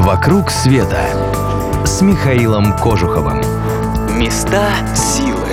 «Вокруг 0.00 0.50
света» 0.50 1.04
с 1.84 2.00
Михаилом 2.00 2.74
Кожуховым. 2.78 3.42
Места 4.18 4.72
силы. 4.96 5.46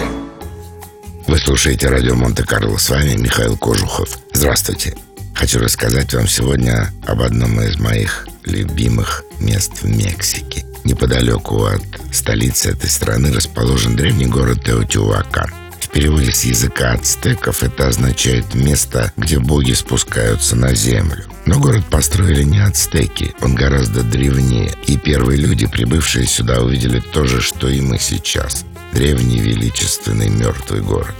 Вы 1.27 1.37
слушаете 1.37 1.89
радио 1.89 2.15
Монте-Карло. 2.15 2.77
С 2.77 2.89
вами 2.89 3.17
Михаил 3.17 3.57
Кожухов. 3.57 4.17
Здравствуйте. 4.31 4.95
Хочу 5.35 5.59
рассказать 5.59 6.13
вам 6.13 6.29
сегодня 6.29 6.93
об 7.05 7.23
одном 7.23 7.59
из 7.59 7.77
моих 7.77 8.25
любимых 8.45 9.25
мест 9.41 9.81
в 9.81 9.89
Мексике. 9.89 10.65
Неподалеку 10.85 11.65
от 11.65 11.83
столицы 12.13 12.71
этой 12.71 12.89
страны 12.89 13.33
расположен 13.33 13.97
древний 13.97 14.27
город 14.27 14.63
Теотиуакан– 14.63 15.53
в 15.87 15.89
переводе 15.89 16.31
с 16.31 16.43
языка 16.43 16.91
ацтеков 16.93 17.63
это 17.63 17.87
означает 17.87 18.53
«место, 18.53 19.13
где 19.17 19.39
боги 19.39 19.71
спускаются 19.71 20.55
на 20.55 20.75
землю». 20.75 21.25
Но 21.47 21.61
город 21.61 21.85
построили 21.89 22.43
не 22.43 22.59
ацтеки, 22.59 23.33
он 23.39 23.55
гораздо 23.55 24.03
древнее, 24.03 24.69
и 24.85 24.97
первые 24.97 25.39
люди, 25.39 25.65
прибывшие 25.65 26.27
сюда, 26.27 26.59
увидели 26.61 26.99
то 26.99 27.23
же, 27.23 27.41
что 27.41 27.69
и 27.69 27.79
мы 27.79 27.99
сейчас. 27.99 28.65
Древний 28.91 29.39
величественный 29.39 30.27
мертвый 30.27 30.81
город. 30.81 31.15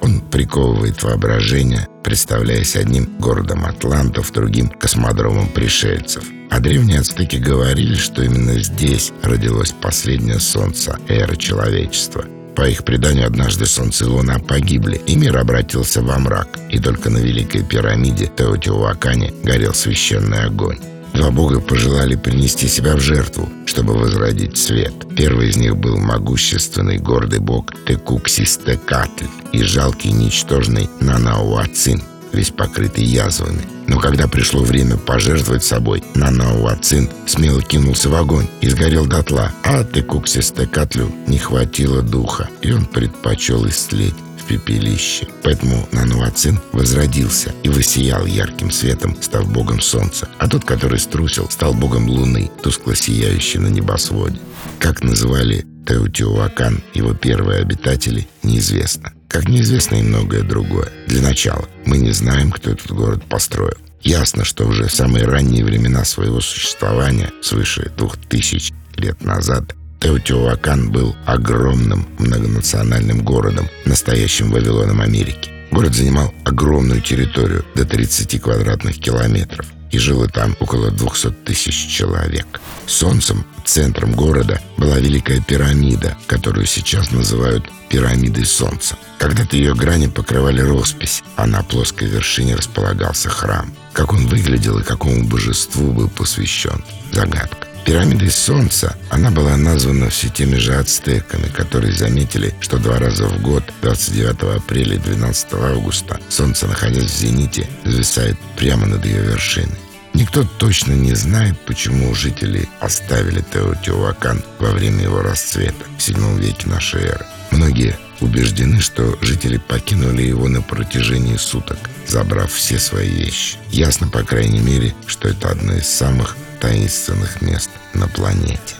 Он 0.00 0.22
приковывает 0.22 1.04
воображение, 1.04 1.86
представляясь 2.02 2.74
одним 2.74 3.16
городом 3.20 3.64
атлантов, 3.64 4.32
другим 4.32 4.70
космодромом 4.70 5.46
пришельцев. 5.46 6.24
А 6.50 6.58
древние 6.58 6.98
ацтеки 6.98 7.36
говорили, 7.36 7.94
что 7.94 8.24
именно 8.24 8.58
здесь 8.58 9.12
родилось 9.22 9.70
последнее 9.70 10.40
солнце 10.40 10.98
эры 11.06 11.36
человечества– 11.36 12.24
по 12.58 12.68
их 12.68 12.82
преданию, 12.82 13.28
однажды 13.28 13.66
Солнце 13.66 14.04
и 14.04 14.08
Луна 14.08 14.40
погибли, 14.40 15.00
и 15.06 15.14
мир 15.14 15.38
обратился 15.38 16.02
во 16.02 16.18
мрак, 16.18 16.58
и 16.70 16.80
только 16.80 17.08
на 17.08 17.18
Великой 17.18 17.62
пирамиде 17.62 18.28
Теотиуакане 18.36 19.32
горел 19.44 19.72
священный 19.72 20.42
огонь. 20.42 20.78
Два 21.14 21.30
бога 21.30 21.60
пожелали 21.60 22.16
принести 22.16 22.66
себя 22.66 22.96
в 22.96 23.00
жертву, 23.00 23.48
чтобы 23.64 23.94
возродить 23.94 24.58
свет. 24.58 24.92
Первый 25.16 25.50
из 25.50 25.56
них 25.56 25.76
был 25.76 25.98
могущественный 25.98 26.98
гордый 26.98 27.38
бог 27.38 27.72
Текуксистекатль 27.86 29.26
и 29.52 29.62
жалкий 29.62 30.10
ничтожный 30.10 30.90
Нанауацин, 31.00 32.02
весь 32.32 32.50
покрытый 32.50 33.04
язвами. 33.04 33.62
Но 33.86 33.98
когда 33.98 34.28
пришло 34.28 34.62
время 34.62 34.96
пожертвовать 34.96 35.64
собой, 35.64 36.02
Нанауацин 36.14 37.08
смело 37.26 37.62
кинулся 37.62 38.08
в 38.08 38.14
огонь 38.14 38.48
и 38.60 38.68
сгорел 38.68 39.06
дотла. 39.06 39.52
А 39.64 39.84
Текуксистекатлю 39.84 41.10
не 41.26 41.38
хватило 41.38 42.02
духа, 42.02 42.48
и 42.62 42.72
он 42.72 42.84
предпочел 42.84 43.66
истлеть 43.66 44.14
в 44.38 44.44
пепелище. 44.44 45.26
Поэтому 45.42 45.88
Нануацин 45.92 46.60
возродился 46.72 47.54
и 47.62 47.68
высиял 47.68 48.26
ярким 48.26 48.70
светом, 48.70 49.16
став 49.20 49.50
богом 49.50 49.80
солнца. 49.80 50.28
А 50.38 50.48
тот, 50.48 50.64
который 50.64 50.98
струсил, 50.98 51.48
стал 51.50 51.74
богом 51.74 52.08
луны, 52.08 52.50
тускло 52.62 52.94
сияющей 52.94 53.58
на 53.58 53.68
небосводе. 53.68 54.38
Как 54.78 55.02
называли 55.02 55.66
Теотиуакан 55.86 56.82
его 56.92 57.14
первые 57.14 57.62
обитатели, 57.62 58.28
неизвестно. 58.42 59.12
Как 59.28 59.48
неизвестно 59.48 59.96
и 59.96 60.02
многое 60.02 60.42
другое. 60.42 60.88
Для 61.06 61.22
начала, 61.22 61.68
мы 61.84 61.98
не 61.98 62.12
знаем, 62.12 62.50
кто 62.50 62.70
этот 62.70 62.90
город 62.92 63.22
построил. 63.28 63.76
Ясно, 64.02 64.44
что 64.44 64.66
уже 64.66 64.88
в 64.88 64.94
самые 64.94 65.26
ранние 65.26 65.64
времена 65.64 66.04
своего 66.04 66.40
существования, 66.40 67.30
свыше 67.42 67.92
двух 67.96 68.16
тысяч 68.16 68.72
лет 68.96 69.22
назад, 69.22 69.74
Теотиуакан 70.00 70.90
был 70.90 71.14
огромным 71.26 72.06
многонациональным 72.18 73.22
городом, 73.22 73.68
настоящим 73.84 74.50
Вавилоном 74.50 75.00
Америки. 75.00 75.50
Город 75.72 75.94
занимал 75.94 76.32
огромную 76.44 77.02
территорию, 77.02 77.64
до 77.74 77.84
30 77.84 78.40
квадратных 78.40 78.98
километров 78.98 79.66
и 79.90 79.98
жило 79.98 80.28
там 80.28 80.56
около 80.60 80.90
200 80.90 81.30
тысяч 81.44 81.88
человек. 81.88 82.46
Солнцем, 82.86 83.44
центром 83.64 84.12
города, 84.12 84.60
была 84.76 84.98
Великая 84.98 85.40
пирамида, 85.40 86.16
которую 86.26 86.66
сейчас 86.66 87.10
называют 87.10 87.64
пирамидой 87.88 88.44
Солнца. 88.44 88.96
Когда-то 89.18 89.56
ее 89.56 89.74
грани 89.74 90.06
покрывали 90.06 90.60
роспись, 90.60 91.22
а 91.36 91.46
на 91.46 91.62
плоской 91.62 92.08
вершине 92.08 92.54
располагался 92.54 93.28
храм. 93.28 93.72
Как 93.92 94.12
он 94.12 94.26
выглядел 94.26 94.78
и 94.78 94.84
какому 94.84 95.24
божеству 95.24 95.92
был 95.92 96.08
посвящен– 96.08 96.84
загадка. 97.12 97.68
Пирамидой 97.88 98.30
Солнца 98.30 98.96
она 99.08 99.30
была 99.30 99.56
названа 99.56 100.10
все 100.10 100.28
теми 100.28 100.56
же 100.56 100.74
ацтеками, 100.74 101.48
которые 101.48 101.94
заметили, 101.94 102.54
что 102.60 102.76
два 102.76 102.98
раза 102.98 103.26
в 103.26 103.40
год, 103.40 103.64
29 103.80 104.56
апреля 104.56 104.96
и 104.96 104.98
12 104.98 105.54
августа, 105.54 106.20
Солнце, 106.28 106.66
находясь 106.66 107.10
в 107.10 107.18
зените, 107.18 107.66
зависает 107.86 108.36
прямо 108.56 108.86
над 108.86 109.06
ее 109.06 109.22
вершиной. 109.22 109.78
Никто 110.18 110.42
точно 110.58 110.94
не 110.94 111.14
знает, 111.14 111.56
почему 111.64 112.12
жители 112.12 112.68
оставили 112.80 113.40
Теотиуакан 113.40 114.42
во 114.58 114.72
время 114.72 115.04
его 115.04 115.22
расцвета 115.22 115.84
в 115.96 116.00
VII 116.00 116.40
веке 116.40 116.66
нашей 116.66 117.02
эры. 117.02 117.24
Многие 117.52 117.96
убеждены, 118.20 118.80
что 118.80 119.16
жители 119.22 119.58
покинули 119.58 120.22
его 120.22 120.48
на 120.48 120.60
протяжении 120.60 121.36
суток, 121.36 121.78
забрав 122.08 122.52
все 122.52 122.80
свои 122.80 123.08
вещи. 123.08 123.58
Ясно, 123.70 124.08
по 124.08 124.24
крайней 124.24 124.58
мере, 124.58 124.92
что 125.06 125.28
это 125.28 125.50
одно 125.50 125.74
из 125.74 125.88
самых 125.88 126.36
таинственных 126.60 127.40
мест 127.40 127.70
на 127.94 128.08
планете. 128.08 128.74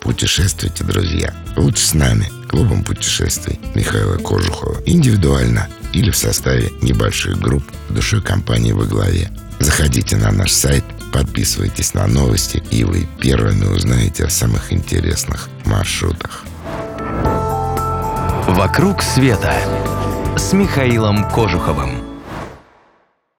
Путешествуйте, 0.00 0.82
друзья. 0.82 1.34
Лучше 1.58 1.88
с 1.88 1.92
нами, 1.92 2.32
клубом 2.48 2.84
путешествий 2.84 3.60
Михаила 3.74 4.16
Кожухова. 4.16 4.82
Индивидуально 4.86 5.68
или 5.92 6.10
в 6.10 6.16
составе 6.16 6.72
небольших 6.80 7.38
групп 7.38 7.64
душой 7.90 8.22
компании 8.22 8.72
во 8.72 8.86
главе. 8.86 9.30
Заходите 9.70 10.16
на 10.16 10.32
наш 10.32 10.50
сайт, 10.50 10.82
подписывайтесь 11.12 11.94
на 11.94 12.08
новости, 12.08 12.60
и 12.72 12.82
вы 12.82 13.06
первыми 13.20 13.66
узнаете 13.66 14.24
о 14.24 14.28
самых 14.28 14.72
интересных 14.72 15.48
маршрутах. 15.64 16.44
«Вокруг 18.48 19.00
света» 19.00 19.54
с 20.36 20.52
Михаилом 20.52 21.30
Кожуховым. 21.30 21.99